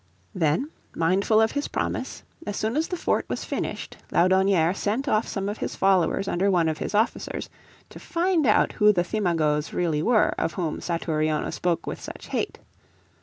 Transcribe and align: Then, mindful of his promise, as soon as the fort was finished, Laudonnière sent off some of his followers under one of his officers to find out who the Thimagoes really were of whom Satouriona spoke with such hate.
Then, 0.33 0.71
mindful 0.95 1.39
of 1.39 1.51
his 1.51 1.67
promise, 1.67 2.23
as 2.47 2.57
soon 2.57 2.75
as 2.75 2.87
the 2.87 2.97
fort 2.97 3.23
was 3.29 3.45
finished, 3.45 3.97
Laudonnière 4.11 4.75
sent 4.75 5.07
off 5.07 5.27
some 5.27 5.47
of 5.47 5.59
his 5.59 5.75
followers 5.75 6.27
under 6.27 6.49
one 6.49 6.67
of 6.67 6.79
his 6.79 6.95
officers 6.95 7.51
to 7.91 7.99
find 7.99 8.47
out 8.47 8.71
who 8.71 8.91
the 8.91 9.03
Thimagoes 9.03 9.73
really 9.73 10.01
were 10.01 10.33
of 10.39 10.53
whom 10.53 10.79
Satouriona 10.79 11.51
spoke 11.51 11.85
with 11.85 12.01
such 12.01 12.29
hate. 12.29 12.57